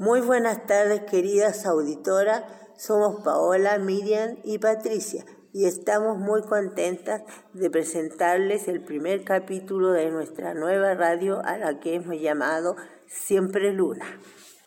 Muy 0.00 0.20
buenas 0.20 0.64
tardes, 0.64 1.02
queridas 1.10 1.66
auditoras. 1.66 2.44
Somos 2.78 3.24
Paola, 3.24 3.78
Miriam 3.78 4.38
y 4.44 4.58
Patricia 4.58 5.26
y 5.52 5.64
estamos 5.64 6.18
muy 6.18 6.42
contentas 6.42 7.24
de 7.52 7.68
presentarles 7.68 8.68
el 8.68 8.80
primer 8.80 9.24
capítulo 9.24 9.90
de 9.90 10.08
nuestra 10.12 10.54
nueva 10.54 10.94
radio 10.94 11.44
a 11.44 11.58
la 11.58 11.80
que 11.80 11.94
hemos 11.94 12.16
llamado 12.20 12.76
Siempre 13.08 13.72
Luna. 13.72 14.06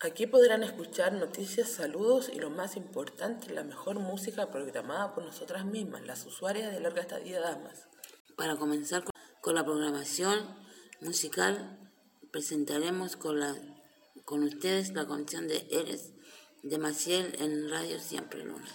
Aquí 0.00 0.26
podrán 0.26 0.64
escuchar 0.64 1.12
noticias, 1.12 1.68
saludos 1.68 2.28
y 2.28 2.40
lo 2.40 2.50
más 2.50 2.76
importante, 2.76 3.54
la 3.54 3.62
mejor 3.62 4.00
música 4.00 4.50
programada 4.50 5.14
por 5.14 5.24
nosotras 5.24 5.64
mismas, 5.64 6.04
las 6.04 6.26
usuarias 6.26 6.72
de 6.72 6.80
larga 6.80 7.02
estadía 7.02 7.40
damas. 7.40 7.86
Para 8.36 8.56
comenzar 8.56 9.04
con 9.40 9.54
la 9.54 9.64
programación 9.64 10.40
musical, 11.00 11.78
presentaremos 12.32 13.14
con, 13.14 13.38
la, 13.38 13.54
con 14.24 14.42
ustedes 14.42 14.92
la 14.92 15.06
canción 15.06 15.48
de 15.48 15.66
Eres 15.70 16.12
de 16.62 16.78
Maciel 16.78 17.34
en 17.40 17.70
Radio 17.70 17.98
Siempre 17.98 18.44
Luna. 18.44 18.68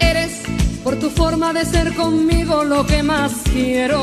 Eres 0.00 0.42
por 0.84 0.98
tu 0.98 1.10
forma 1.10 1.52
de 1.52 1.64
ser 1.64 1.94
conmigo 1.94 2.64
lo 2.64 2.86
que 2.86 3.02
más 3.02 3.32
quiero. 3.52 4.02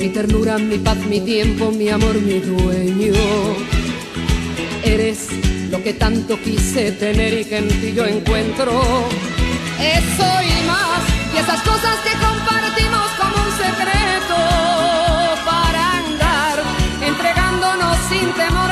mi 0.00 0.08
ternura, 0.08 0.56
mi 0.56 0.78
paz, 0.78 0.96
mi 1.10 1.20
tiempo, 1.20 1.70
mi 1.70 1.90
amor, 1.90 2.14
mi 2.22 2.40
dueño. 2.40 3.12
Eres 4.82 5.28
lo 5.70 5.82
que 5.82 5.92
tanto 5.92 6.40
quise 6.40 6.92
tener 6.92 7.34
y 7.40 7.44
que 7.44 7.58
en 7.58 7.68
ti 7.68 7.92
yo 7.94 8.06
encuentro. 8.06 8.72
Eso 9.78 10.28
y 10.52 10.66
más, 10.66 11.02
y 11.34 11.36
esas 11.36 11.60
cosas 11.62 11.96
que 12.04 12.12
compartimos 12.26 13.08
como 13.20 13.36
un 13.44 13.52
secreto 13.66 14.36
para 15.44 15.98
andar, 15.98 16.62
entregándonos 17.02 17.96
sin 18.08 18.32
temores 18.32 18.69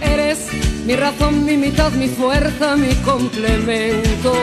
Eres 0.00 0.48
mi 0.86 0.94
razón, 0.94 1.44
mi 1.44 1.56
mitad, 1.56 1.92
mi 1.92 2.08
fuerza, 2.08 2.76
mi 2.76 2.94
complemento. 2.96 4.34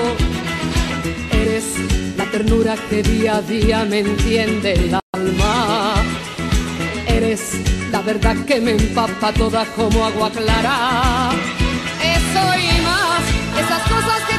Eres 1.31 1.65
la 2.17 2.25
ternura 2.25 2.75
que 2.89 3.03
día 3.03 3.37
a 3.37 3.41
día 3.41 3.85
me 3.85 3.99
entiende 3.99 4.73
el 4.73 4.99
alma. 5.13 5.93
Eres 7.07 7.41
la 7.91 8.01
verdad 8.01 8.35
que 8.45 8.59
me 8.59 8.71
empapa 8.71 9.31
toda 9.33 9.65
como 9.75 10.05
agua 10.05 10.31
clara. 10.31 11.31
Eso 12.01 12.43
y 12.57 12.81
más, 12.81 13.21
esas 13.63 13.83
cosas 13.83 14.21
que 14.27 14.30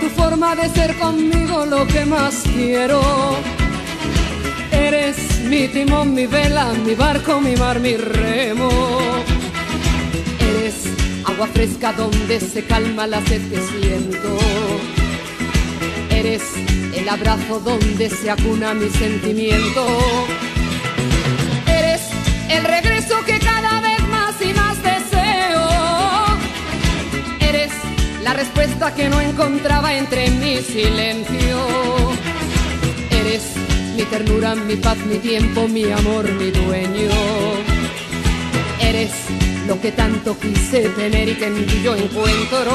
tu 0.00 0.08
forma 0.08 0.56
de 0.56 0.68
ser 0.70 0.96
conmigo 0.98 1.66
lo 1.66 1.86
que 1.86 2.06
más 2.06 2.42
quiero. 2.54 3.00
Eres 4.72 5.16
mi 5.44 5.68
timón, 5.68 6.14
mi 6.14 6.26
vela, 6.26 6.72
mi 6.86 6.94
barco, 6.94 7.40
mi 7.40 7.54
mar, 7.56 7.78
mi 7.80 7.96
remo. 7.96 8.70
Eres 10.48 10.76
agua 11.24 11.46
fresca 11.48 11.92
donde 11.92 12.40
se 12.40 12.64
calma 12.64 13.06
la 13.06 13.20
sed 13.26 13.42
que 13.50 13.60
siento. 13.60 14.38
Eres 16.10 16.42
el 16.94 17.08
abrazo 17.08 17.60
donde 17.60 18.08
se 18.10 18.30
acuna 18.30 18.74
mi 18.74 18.88
sentimiento. 18.88 19.86
Que 28.94 29.08
no 29.08 29.20
encontraba 29.20 29.94
entre 29.94 30.30
mi 30.30 30.58
silencio. 30.58 31.58
Eres 33.10 33.42
mi 33.96 34.02
ternura, 34.04 34.54
mi 34.54 34.76
paz, 34.76 34.98
mi 35.06 35.18
tiempo, 35.18 35.68
mi 35.68 35.90
amor, 35.90 36.30
mi 36.32 36.50
dueño. 36.50 37.10
Eres 38.80 39.12
lo 39.66 39.80
que 39.80 39.92
tanto 39.92 40.38
quise 40.38 40.88
tener 40.90 41.28
y 41.28 41.34
que 41.34 41.46
en 41.46 41.66
ti 41.66 41.82
yo 41.82 41.94
encuentro. 41.94 42.72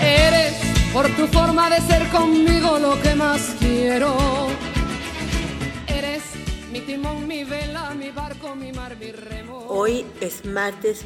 Eres 0.00 0.54
por 0.92 1.08
tu 1.16 1.26
forma 1.26 1.68
de 1.70 1.80
ser 1.82 2.08
conmigo 2.08 2.78
lo 2.78 3.00
que 3.02 3.14
más 3.14 3.54
quiero. 3.58 4.16
Eres 5.86 6.22
mi 6.72 6.80
timón, 6.80 7.26
mi 7.26 7.44
vela, 7.44 7.94
mi 7.94 8.10
barco, 8.10 8.54
mi 8.54 8.72
mar, 8.72 8.96
mi 8.96 9.12
remo. 9.12 9.66
Hoy 9.68 10.04
es 10.20 10.44
martes 10.44 11.04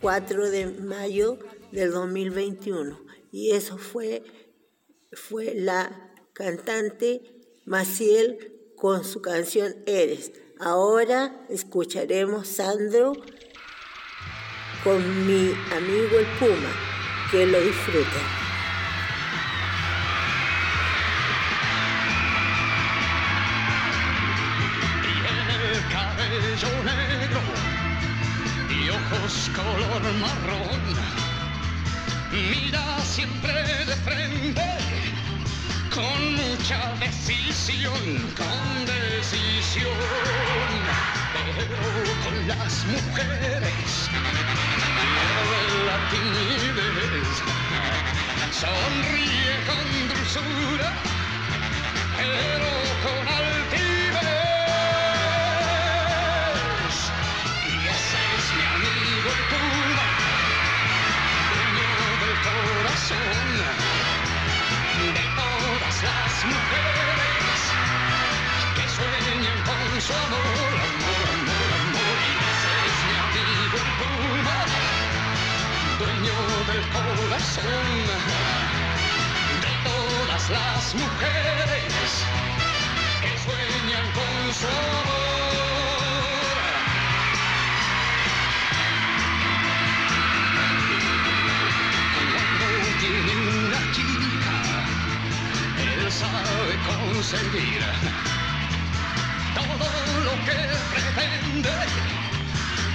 4 0.00 0.50
de 0.50 0.66
mayo 0.66 1.38
del 1.72 1.90
2021 1.90 3.00
y 3.32 3.50
eso 3.52 3.78
fue, 3.78 4.22
fue 5.12 5.54
la 5.54 6.12
cantante 6.32 7.22
Maciel 7.64 8.52
con 8.76 9.04
su 9.04 9.22
canción 9.22 9.74
Eres. 9.86 10.32
Ahora 10.58 11.44
escucharemos 11.48 12.46
Sandro 12.46 13.14
con 14.84 15.26
mi 15.26 15.52
amigo 15.72 16.18
el 16.18 16.26
Puma. 16.38 16.72
Que 17.30 17.46
lo 17.46 17.60
disfruten. 17.60 18.42
Color 29.54 30.02
marrón. 30.20 31.31
Mira 32.32 32.98
siempre 33.04 33.52
de 33.52 33.94
frente 33.96 34.64
con 35.94 36.34
mucha 36.34 36.94
decisión, 36.98 37.92
con 38.36 38.86
decisión. 38.86 39.92
Pero 41.34 42.24
con 42.24 42.48
las 42.48 42.84
mujeres 42.86 44.08
la 45.86 45.98
timidez. 46.10 47.28
Sonríe 48.60 49.54
con 49.66 50.08
dulzura, 50.08 50.92
pero 52.16 52.81
del 76.22 76.82
corazón 76.90 78.06
de 79.60 79.72
todas 79.82 80.50
las 80.50 80.94
mujeres 80.94 82.26
que 83.20 83.32
sueñan 83.38 84.06
con 84.12 84.54
su 84.54 84.68
amor. 84.68 85.02
Cuando 92.14 92.66
tiene 93.00 93.32
una 93.66 93.82
chica, 93.92 94.56
él 95.76 96.12
sabe 96.12 96.78
conseguir 96.86 97.82
todo 99.54 99.88
lo 100.24 100.34
que 100.44 100.58
pretende 100.94 102.21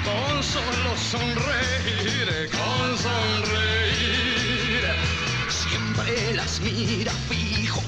con 0.07 0.43
solo 0.43 0.91
sonreír, 0.95 2.49
con 2.51 2.97
sonreír. 2.97 4.83
Siempre 5.49 6.35
las 6.35 6.59
mira 6.61 7.11
fijo, 7.29 7.81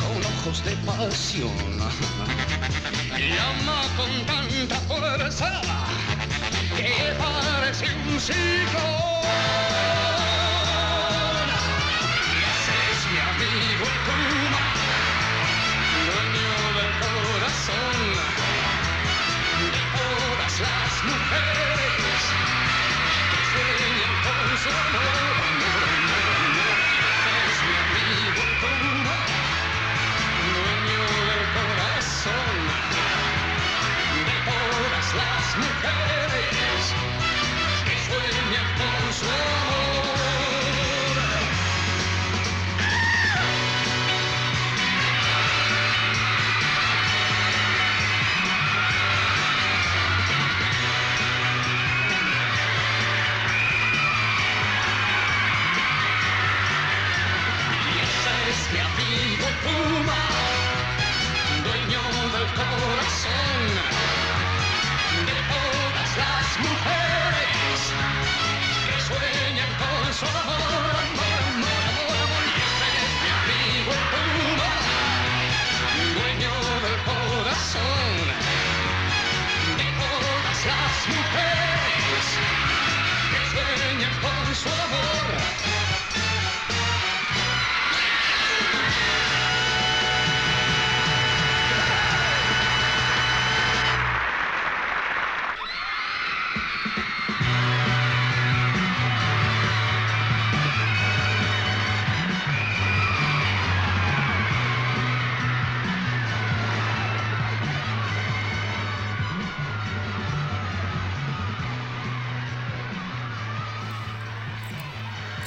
con 0.00 0.18
ojos 0.32 0.64
de 0.64 0.72
pasión. 0.86 1.78
Llama 3.18 3.82
con 3.96 4.12
tanta 4.26 4.76
fuerza 4.88 5.60
que 6.76 7.14
parece 7.18 7.86
un 8.08 8.20
ciclón. 8.20 9.99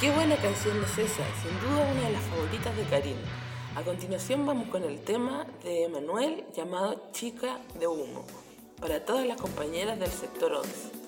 Qué 0.04 0.10
buena 0.10 0.36
canción 0.36 0.76
es 0.84 0.98
esa, 0.98 1.24
sin 1.40 1.58
duda 1.60 1.90
una 1.90 2.02
de 2.02 2.12
las 2.12 2.22
favoritas 2.24 2.76
de 2.76 2.82
Karim. 2.82 3.16
A 3.74 3.80
continuación 3.80 4.44
vamos 4.44 4.68
con 4.68 4.84
el 4.84 5.00
tema 5.00 5.46
de 5.62 5.84
Emanuel 5.84 6.44
llamado 6.54 7.08
Chica 7.12 7.58
de 7.80 7.86
Humo, 7.86 8.26
para 8.82 9.02
todas 9.02 9.26
las 9.26 9.40
compañeras 9.40 9.98
del 9.98 10.10
sector 10.10 10.52
11. 10.52 11.03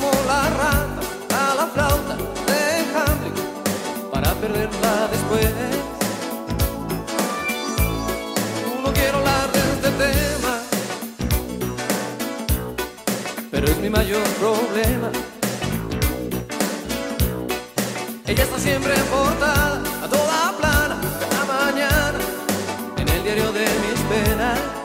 Como 0.00 0.12
la 0.26 0.42
rata 0.60 1.50
a 1.50 1.54
la 1.54 1.66
flauta 1.66 2.16
de 2.48 2.62
Hamlet 2.94 3.36
para 4.10 4.32
perderla 4.34 5.08
después. 5.10 5.50
No 8.82 8.92
quiero 8.92 9.18
hablar 9.18 9.52
de 9.52 9.60
este 9.74 9.90
tema, 10.04 10.52
pero 13.50 13.66
es 13.66 13.76
mi 13.78 13.90
mayor 13.90 14.22
problema. 14.40 15.10
Ella 18.26 18.44
está 18.44 18.58
siempre 18.58 18.94
portada, 19.10 19.82
a 20.04 20.08
toda 20.08 20.54
plana, 20.58 20.96
cada 21.30 21.44
mañana, 21.44 22.18
en 22.96 23.08
el 23.08 23.22
diario 23.22 23.52
de 23.52 23.66
mis 23.84 24.00
penas. 24.08 24.79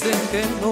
Dicen 0.00 0.20
que 0.30 0.42
no. 0.60 0.70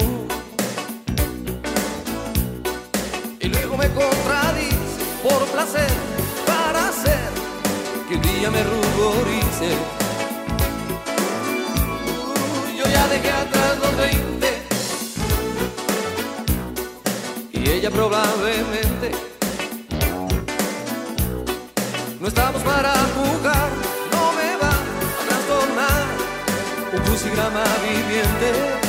y 3.40 3.48
luego 3.48 3.76
me 3.76 3.88
contradice 3.88 4.76
por 5.22 5.44
placer 5.46 5.90
para 6.46 6.88
hacer 6.88 7.30
que 8.08 8.14
un 8.14 8.22
día 8.22 8.50
me 8.50 8.62
ruborice. 8.62 9.70
Yo 12.78 12.84
ya 12.84 13.08
dejé 13.08 13.30
atrás 13.30 13.78
los 13.82 13.96
20 13.96 14.62
y 17.52 17.70
ella 17.70 17.90
probablemente 17.90 19.10
no 22.20 22.28
estamos 22.28 22.62
para 22.62 22.92
jugar, 23.16 23.70
no 24.12 24.32
me 24.38 24.56
va 24.62 24.70
a 24.70 25.26
trastornar 25.28 26.04
un 26.92 27.00
crucigrama 27.00 27.64
viviente. 27.82 28.85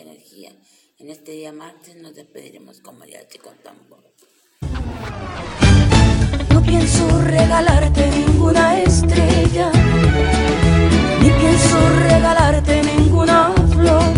energía. 0.00 0.52
En 0.98 1.10
este 1.10 1.32
día 1.32 1.52
martes 1.52 1.96
nos 1.96 2.14
despediremos 2.14 2.80
con 2.80 2.98
mariachi 2.98 3.38
con 3.38 3.56
tambor. 3.58 4.02
No 6.50 6.62
pienso 6.62 7.22
regalarte 7.22 8.10
ninguna 8.10 8.80
estrella, 8.80 9.70
ni 11.20 11.30
pienso 11.30 11.88
regalarte 12.08 12.82
ninguna 12.82 13.52
flor. 13.72 14.12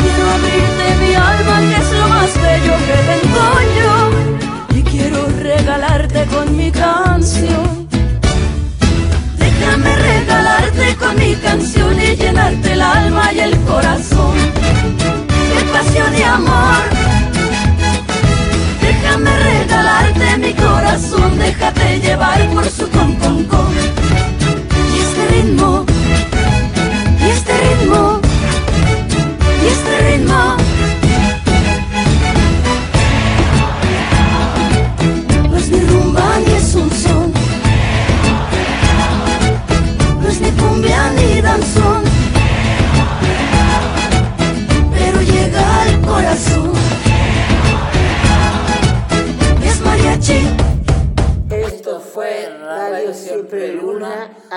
Quiero 0.00 0.30
abrirte 0.36 0.86
mi 1.02 1.14
alma, 1.14 1.60
que 1.68 1.76
es 1.82 1.92
lo 1.92 2.08
más 2.08 2.42
bello 2.42 2.74
que 2.88 2.98
tengo 3.12 3.46
yo, 3.78 4.78
y 4.78 4.82
quiero 4.82 5.26
regalarte 5.40 6.26
con 6.26 6.56
mi 6.56 6.70
canción 6.70 7.83
con 11.04 11.16
mi 11.16 11.34
canción 11.36 12.00
y 12.00 12.16
llenarte 12.16 12.72
el 12.72 12.82
alma 12.82 13.32
y 13.32 13.40
el 13.40 13.56
corazón. 13.60 14.53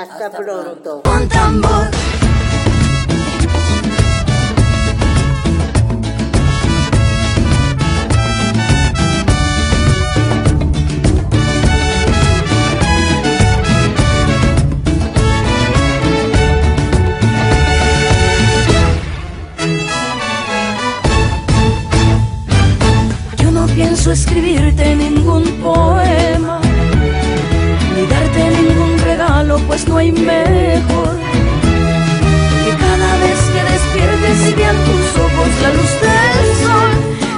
Hasta, 0.10 0.30
pronto. 0.32 1.07
hay 30.08 30.12
mejor. 30.12 31.18
Que 32.64 32.72
cada 32.78 33.18
vez 33.18 33.40
que 33.54 33.62
despiertes 33.74 34.50
y 34.50 34.54
vean 34.54 34.76
tus 34.86 35.22
ojos 35.22 35.50
la 35.62 35.70
luz 35.74 35.92
del 36.02 36.48
sol, 36.66 36.92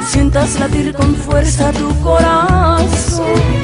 sientas 0.08 0.60
latir 0.60 0.94
con 0.94 1.16
fuerza 1.16 1.72
tu 1.72 2.00
corazón. 2.02 3.59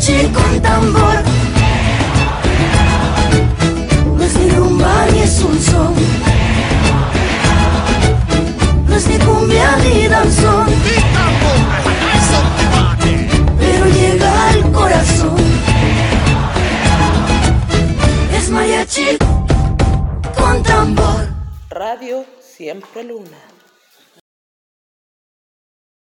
te 0.00 0.39